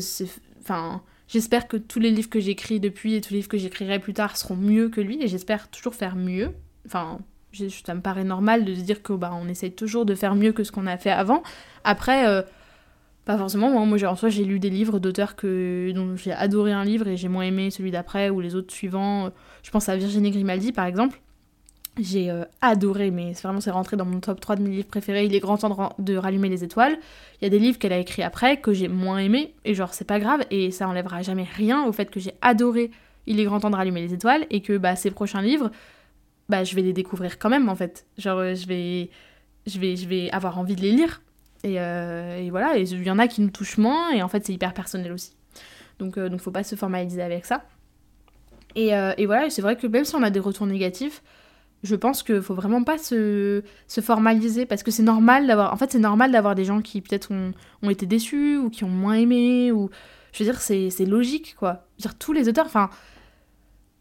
[0.60, 4.00] Enfin, J'espère que tous les livres que j'écris depuis et tous les livres que j'écrirai
[4.00, 6.52] plus tard seront mieux que lui et j'espère toujours faire mieux.
[6.86, 7.20] Enfin,
[7.84, 10.52] ça me paraît normal de se dire que bah on essaye toujours de faire mieux
[10.52, 11.42] que ce qu'on a fait avant.
[11.84, 12.44] Après, euh,
[13.26, 13.70] pas forcément.
[13.70, 17.08] Moi, moi en soi, j'ai lu des livres d'auteurs que dont j'ai adoré un livre
[17.08, 19.32] et j'ai moins aimé celui d'après ou les autres suivants.
[19.64, 21.20] Je pense à Virginie Grimaldi par exemple
[21.98, 25.26] j'ai euh, adoré, mais vraiment c'est rentré dans mon top 3 de mes livres préférés.
[25.26, 26.98] Il est grand temps de, rallumer les étoiles.
[27.42, 29.94] Il y a des livres qu'elle a écrits après que j'ai moins aimé, et genre
[29.94, 32.92] c'est pas grave, et ça enlèvera jamais rien au fait que j'ai adoré
[33.28, 35.72] Il est grand temps de rallumer les étoiles, et que bah, ces prochains livres,
[36.50, 38.06] bah, je vais les découvrir quand même en fait.
[38.18, 39.10] Genre euh, je vais,
[39.66, 41.22] je vais, je vais avoir envie de les lire.
[41.66, 44.46] Et, euh, et voilà, il y en a qui nous touchent moins, et en fait
[44.46, 45.36] c'est hyper personnel aussi.
[46.00, 47.64] Donc, donc faut pas se formaliser avec ça.
[48.76, 51.24] Et, et voilà, c'est vrai que même si on a des retours négatifs,
[51.86, 55.78] je pense qu'il faut vraiment pas se, se formaliser parce que c'est normal d'avoir en
[55.78, 58.90] fait c'est normal d'avoir des gens qui peut-être ont, ont, été déçus ou qui ont
[58.90, 59.90] moins aimé ou
[60.34, 62.90] je veux dire c'est logique quoi je veux dire tous les auteurs enfin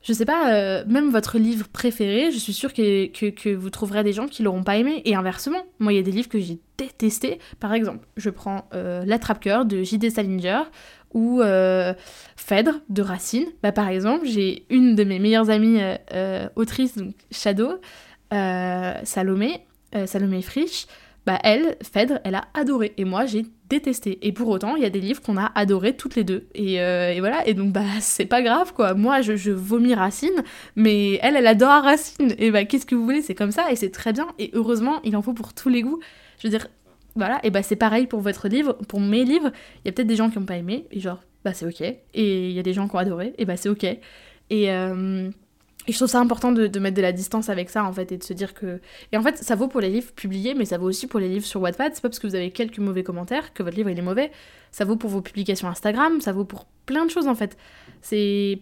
[0.04, 4.12] je sais pas, euh, même votre livre préféré, je suis sûre que, vous trouverez des
[4.12, 5.00] gens qui l'auront pas aimé.
[5.06, 7.38] Et inversement, moi, il y a des livres que j'ai détestés.
[7.58, 10.10] Par exemple, je prends euh, L'Attrape-Cœur de J.D.
[10.10, 10.64] Salinger
[11.14, 11.94] ou euh,
[12.36, 13.46] Phèdre de Racine.
[13.62, 15.80] Bah, par exemple, j'ai une de mes meilleures amies
[16.54, 17.80] autrices, donc Shadow,
[18.30, 19.66] Salomé,
[20.04, 20.86] Salomé Frisch.
[21.26, 22.92] Bah, elle, Phèdre, elle a adoré.
[22.98, 24.18] Et moi, j'ai détesté.
[24.26, 26.48] Et pour autant, il y a des livres qu'on a adorés toutes les deux.
[26.54, 28.94] Et, euh, voilà, et donc bah c'est pas grave quoi.
[28.94, 30.42] Moi je, vomis Racine,
[30.76, 32.34] mais elle, elle adore Racine.
[32.38, 34.28] Et bah qu'est-ce que vous voulez, c'est comme ça et c'est très bien.
[34.38, 36.00] Et heureusement, il en faut pour tous les goûts.
[36.38, 36.68] Je veux dire,
[37.16, 39.50] voilà, et bah c'est pareil pour votre livre, pour mes livres.
[39.84, 41.80] Il y a peut-être des gens qui ont pas aimé, et genre, bah c'est ok.
[41.80, 43.84] Et il y a des gens qui ont adoré, et bah c'est ok.
[44.50, 45.30] Et, euh,
[45.86, 48.16] et je trouve ça important de, mettre de la distance avec ça, en fait, et
[48.16, 48.80] de se dire que...
[49.12, 51.28] Et en fait, ça vaut pour les livres publiés, mais ça vaut aussi pour les
[51.28, 51.92] livres sur Wattpad.
[51.94, 54.32] C'est pas parce que vous avez quelques mauvais commentaires que votre livre, il est mauvais.
[54.72, 57.58] Ça vaut pour vos publications Instagram, ça vaut pour plein de choses, en fait.
[58.00, 58.60] C'est...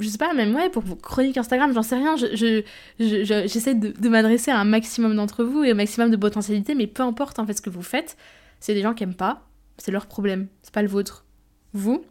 [0.00, 2.16] Je sais pas, même, ouais, pour vos chroniques Instagram, j'en sais rien.
[2.16, 2.62] Je,
[2.98, 6.86] j'essaie de, de m'adresser à un maximum d'entre vous et au maximum de potentialité, mais
[6.86, 8.16] peu importe, en fait, ce que vous faites.
[8.58, 9.42] C'est des gens qui aiment pas,
[9.78, 11.26] c'est leur problème, c'est pas le vôtre.
[11.74, 12.04] Vous,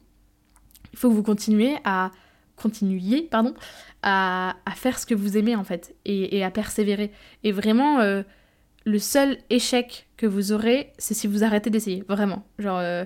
[0.93, 2.11] il faut que vous continuez à
[2.55, 3.53] continuiez pardon,
[4.03, 7.11] à, faire ce que vous aimez en fait et, à persévérer.
[7.43, 8.23] Et vraiment, euh,
[8.85, 12.45] le seul échec que vous aurez, c'est si vous arrêtez d'essayer, vraiment.
[12.59, 13.03] Genre, euh,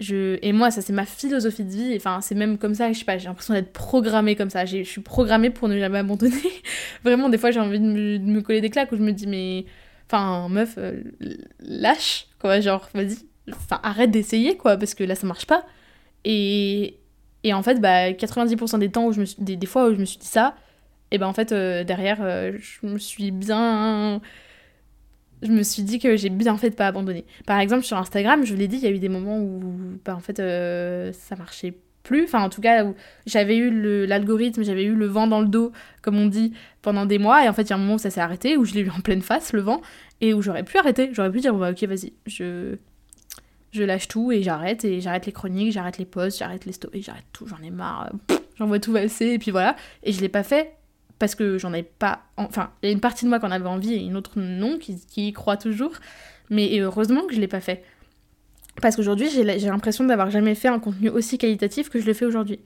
[0.00, 0.38] je...
[0.42, 3.04] Et moi, ça c'est ma philosophie de vie, enfin c'est même comme ça, je sais
[3.04, 4.64] pas, j'ai l'impression d'être programmée comme ça.
[4.64, 6.34] Je suis programmée pour ne jamais abandonner.
[7.04, 9.66] vraiment, des fois j'ai envie de me, coller des claques où je me dis, mais...
[10.06, 11.02] Enfin, meuf, euh,
[11.60, 13.16] lâche, quoi, genre, vas-y,
[13.50, 15.64] enfin, arrête d'essayer, quoi, parce que là ça marche pas.
[16.24, 16.98] Et,
[17.44, 19.98] et en fait, bah, 90% des temps où je me suis, des, fois où je
[19.98, 20.54] me suis dit ça,
[21.10, 24.20] et ben en fait, euh, derrière, euh, je me suis bien.
[25.42, 27.26] Je me suis dit que j'ai bien fait de pas abandonner.
[27.46, 29.74] Par exemple, sur Instagram, je vous l'ai dit, il y a eu des moments où,
[30.04, 31.74] bah, en fait, euh, ça marchait
[32.04, 32.24] plus.
[32.24, 32.94] Enfin, en tout cas, où
[33.26, 37.18] j'avais eu l'algorithme, j'avais eu le vent dans le dos, comme on dit, pendant des
[37.18, 37.44] mois.
[37.44, 38.80] Et en fait, il y a un moment où ça s'est arrêté, où je l'ai
[38.82, 39.82] eu en pleine face, le vent,
[40.20, 41.10] et où j'aurais pu arrêter.
[41.12, 42.76] J'aurais pu dire, bah, ok, vas-y, je
[43.72, 47.02] je lâche tout et j'arrête et j'arrête les chroniques, j'arrête les posts, j'arrête les stories,
[47.02, 48.12] j'arrête tout, j'en ai marre,
[48.56, 49.76] j'en vois tout valser et puis voilà.
[50.02, 50.74] Et je l'ai pas fait
[51.18, 52.22] parce que j'en ai pas.
[52.36, 54.32] Enfin, il y a une partie de moi qui en avait envie et une autre
[54.36, 55.92] non, qui, qui y croit toujours.
[56.50, 57.84] Mais heureusement que je l'ai pas fait.
[58.80, 62.24] Parce qu'aujourd'hui, j'ai l'impression d'avoir jamais fait un contenu aussi qualitatif que je le fais
[62.24, 62.58] aujourd'hui.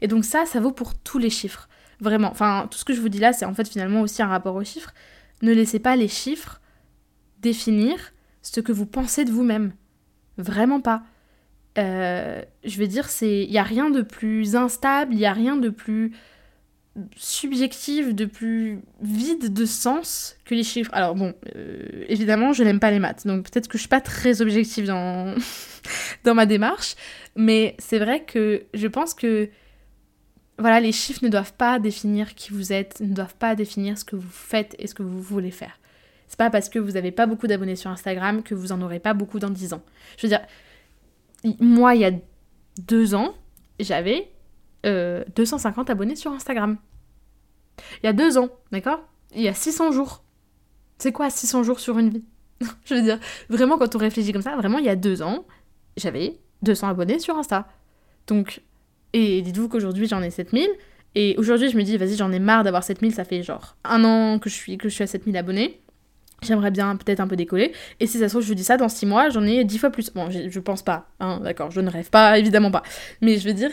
[0.00, 1.68] Et donc, ça, ça vaut pour tous les chiffres.
[2.00, 2.30] Vraiment.
[2.30, 4.54] Enfin, tout ce que je vous dis là, c'est en fait finalement aussi un rapport
[4.54, 4.92] aux chiffres.
[5.42, 6.60] Ne laissez pas les chiffres
[7.40, 9.72] définir ce que vous pensez de vous-même.
[10.38, 11.02] Vraiment pas.
[11.78, 15.56] Euh, je veux dire, il y a rien de plus instable, il y a rien
[15.56, 16.12] de plus
[17.16, 20.90] subjectif, de plus vide de sens que les chiffres.
[20.94, 24.00] Alors bon, euh, évidemment, je n'aime pas les maths, donc peut-être que je suis pas
[24.00, 25.34] très objective dans
[26.24, 26.94] dans ma démarche,
[27.34, 29.50] mais c'est vrai que je pense que
[30.58, 34.04] voilà, les chiffres ne doivent pas définir qui vous êtes, ne doivent pas définir ce
[34.04, 35.78] que vous faites et ce que vous voulez faire.
[36.28, 38.98] C'est pas parce que vous n'avez pas beaucoup d'abonnés sur Instagram que vous en aurez
[38.98, 39.82] pas beaucoup dans 10 ans.
[40.16, 40.40] Je veux dire,
[41.60, 42.12] moi, il y a
[42.86, 43.34] deux ans,
[43.78, 44.30] j'avais
[44.84, 46.78] 250 euh, abonnés sur Instagram.
[48.02, 49.00] Il y a deux ans, d'accord?
[49.34, 50.22] Il y a 600 jours.
[50.98, 52.24] C'est quoi 600 jours sur une vie?
[52.84, 55.44] Je veux dire, vraiment, quand on réfléchit comme ça, vraiment, il y a deux ans,
[55.96, 57.68] j'avais 200 abonnés sur Insta.
[58.26, 58.62] Donc,
[59.12, 60.68] et dites-vous qu'aujourd'hui, j'en ai 7000.
[61.14, 64.04] Et aujourd'hui, je me dis, vas-y, j'en ai marre d'avoir 7000, ça fait genre un
[64.04, 65.80] an que je suis, que je suis à 7000 abonnés.
[66.42, 67.72] J'aimerais bien peut-être un peu décoller.
[67.98, 69.78] Et si ça se trouve, je vous dis ça, dans 6 mois, j'en ai 10
[69.78, 70.12] fois plus.
[70.12, 72.82] Bon, je pense pas, hein, d'accord, je ne rêve pas, évidemment pas.
[73.22, 73.70] Mais je veux dire,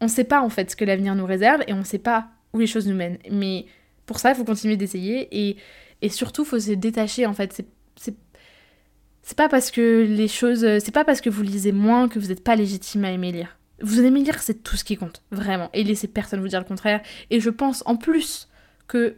[0.00, 2.58] on sait pas en fait ce que l'avenir nous réserve et on sait pas où
[2.60, 3.18] les choses nous mènent.
[3.30, 3.66] Mais
[4.06, 5.56] pour ça, il faut continuer d'essayer et,
[6.02, 7.52] et surtout, faut se détacher en fait.
[7.96, 8.16] C'est,
[9.34, 10.60] pas parce que les choses.
[10.78, 13.58] C'est pas parce que vous lisez moins que vous n'êtes pas légitime à aimer lire.
[13.82, 15.68] Vous aimez lire, c'est tout ce qui compte, vraiment.
[15.74, 17.00] Et laissez personne vous dire le contraire.
[17.30, 18.48] Et je pense en plus
[18.86, 19.16] que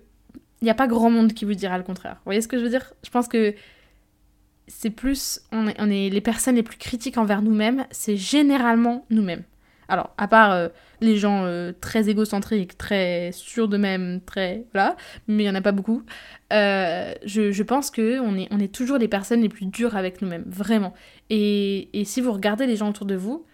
[0.61, 2.15] il n'y a pas grand monde qui vous dira le contraire.
[2.17, 2.93] Vous voyez ce que je veux dire?
[3.05, 3.55] Je pense que
[4.67, 5.41] c'est plus.
[5.53, 9.45] On est, les personnes les plus critiques envers nous-mêmes, c'est généralement nous-mêmes.
[9.91, 10.69] Alors, à part euh,
[11.01, 14.65] les gens euh, très égocentriques, très sûrs d'eux-mêmes, très.
[14.75, 14.97] Voilà,
[15.29, 16.03] mais il n'y en a pas beaucoup.
[16.53, 19.97] Euh, je, je, pense que on est, on est toujours les personnes les plus dures
[19.97, 20.93] avec nous-mêmes, vraiment.
[21.31, 23.47] Et, et, si vous regardez les gens autour de vous,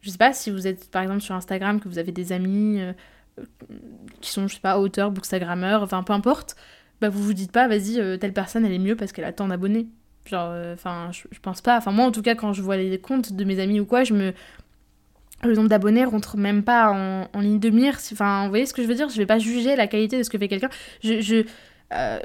[0.00, 2.80] je sais pas si vous êtes par exemple sur Instagram, que vous avez des amis
[4.20, 6.56] qui sont, je sais pas, auteurs, bookstagrammeurs, enfin peu importe,
[7.00, 9.32] bah vous vous dites pas, vas-y, euh, telle personne elle est mieux parce qu'elle a
[9.32, 9.86] tant d'abonnés.
[10.26, 11.76] Genre, euh, enfin, je, pense pas.
[11.76, 14.04] Enfin, moi en tout cas, quand je vois les comptes de mes amis ou quoi,
[14.04, 14.32] je me.
[15.44, 16.90] Le nombre d'abonnés rentre même pas
[17.32, 17.98] en, ligne de mire.
[18.12, 19.08] Enfin, vous voyez ce que je veux dire?
[19.10, 20.70] Je vais pas juger la qualité de ce que fait quelqu'un.
[21.02, 21.20] Je.
[21.20, 21.44] je
[21.92, 22.18] euh,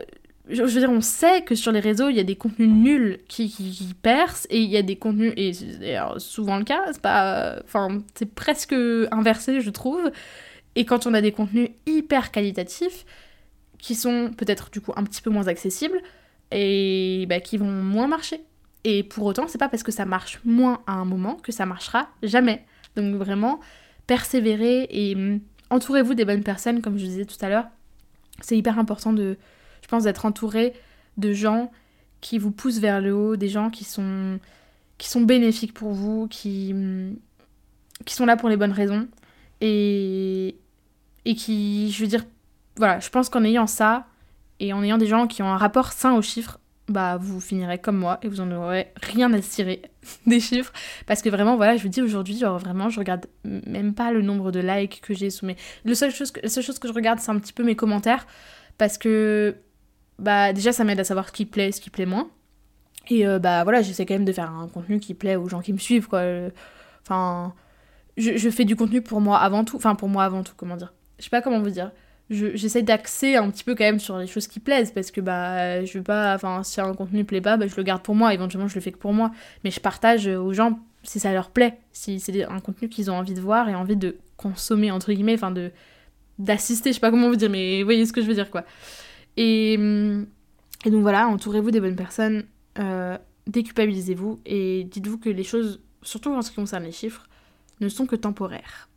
[0.50, 3.19] je, veux dire, on sait que sur les réseaux, il y a des contenus nuls
[3.28, 7.02] qui, qui, percent et il y a des contenus, et c'est souvent le cas, c'est
[7.02, 7.58] pas.
[7.63, 8.74] Enfin, c'est presque
[9.12, 10.12] inversé, je trouve.
[10.75, 13.05] Et quand on a des contenus hyper qualitatifs,
[13.77, 16.01] qui sont peut-être du coup un petit peu moins accessibles,
[16.51, 18.41] et bah, qui vont moins marcher.
[18.84, 21.65] Et pour autant, c'est pas parce que ça marche moins à un moment que ça
[21.65, 22.65] marchera jamais.
[22.95, 23.60] Donc vraiment,
[24.07, 27.67] persévérer et hum, entourez-vous des bonnes personnes, comme je disais tout à l'heure.
[28.41, 29.38] C'est hyper important de,
[29.81, 30.73] je pense, d'être entouré
[31.17, 31.71] de gens
[32.21, 34.39] qui vous poussent vers le haut, des gens qui sont,
[34.97, 37.15] qui sont bénéfiques pour vous, qui, hum,
[38.05, 39.07] qui sont là pour les bonnes raisons.
[39.62, 40.56] Et,
[41.24, 42.26] qui, je veux dire,
[42.78, 44.08] voilà, je pense qu'en ayant ça,
[44.60, 47.78] et en ayant des gens qui ont un rapport sain aux chiffres, bah vous finirez
[47.78, 49.82] comme moi et vous en aurez rien à tirer
[50.28, 50.74] des chiffres.
[51.06, 54.21] Parce que vraiment voilà je vous dis aujourd'hui genre vraiment je regarde même pas le
[54.21, 56.88] nombre de likes que j'ai sous mes le seul chose que, la seule chose que
[56.88, 58.28] je regarde c'est un petit peu mes commentaires.
[58.78, 59.56] Parce que
[60.19, 62.30] bah déjà ça m'aide à savoir ce qui plaît ce qui plaît moins.
[63.10, 65.62] Et euh, bah voilà j'essaie quand même de faire un contenu qui plaît aux gens
[65.62, 66.24] qui me suivent quoi.
[67.04, 67.54] Enfin
[68.21, 70.93] je, fais du contenu pour moi avant tout enfin pour moi avant tout comment dire.
[71.17, 71.91] Je sais pas comment vous dire.
[72.29, 75.84] J'essaie d'axer un petit peu quand même sur les choses qui plaisent parce que bah
[75.84, 78.34] je veux pas enfin si un contenu plaît pas bah, je le garde pour moi
[78.34, 79.31] éventuellement je le fais que pour moi.
[79.63, 83.15] Mais je partage aux gens si ça leur plaît si c'est un contenu qu'ils ont
[83.15, 85.71] envie de voir et envie de consommer entre guillemets enfin de
[86.39, 88.49] d'assister je sais pas comment vous dire mais vous voyez ce que je veux dire
[88.49, 88.63] quoi.
[89.36, 92.45] Et, et donc voilà entourez-vous des bonnes personnes
[92.79, 97.27] euh, déculpabilisez-vous et dites-vous que les choses surtout en ce qui concerne les chiffres
[97.81, 98.87] ne sont que temporaires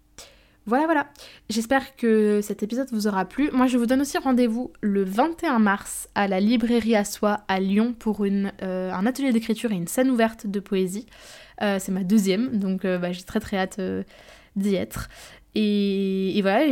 [0.67, 1.07] voilà, voilà.
[1.51, 3.51] J'espère que cet épisode vous aura plu.
[3.53, 7.61] Moi, je vous donne aussi rendez-vous le 21 mars à la librairie à soi à
[7.61, 11.05] Lyon pour une, euh, un atelier d'écriture et une scène ouverte de poésie.
[11.61, 13.79] Euh, c'est ma deuxième, donc euh, bah, j'ai très très hâte
[14.57, 15.11] d'y être.
[15.55, 16.67] Et, et voilà,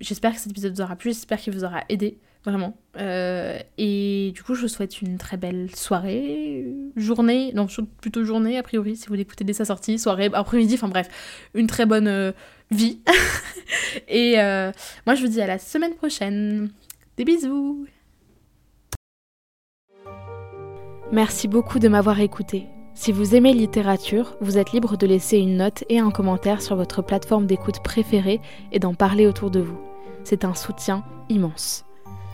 [0.00, 2.76] j'espère que cet épisode vous aura plu, j'espère qu'il vous aura aidé vraiment.
[2.98, 7.66] Euh, et du coup, je vous souhaite une très belle soirée, journée, non,
[8.00, 11.08] plutôt journée a priori, si vous l'écoutez dès sa sortie, soirée, après-midi, enfin bref,
[11.54, 12.32] une très bonne euh,
[12.70, 13.00] vie.
[14.08, 14.72] et euh,
[15.06, 16.70] moi, je vous dis à la semaine prochaine.
[17.16, 17.86] Des bisous
[21.12, 22.66] Merci beaucoup de m'avoir écouté.
[22.94, 26.76] Si vous aimez littérature, vous êtes libre de laisser une note et un commentaire sur
[26.76, 29.78] votre plateforme d'écoute préférée et d'en parler autour de vous.
[30.24, 31.84] C'est un soutien immense.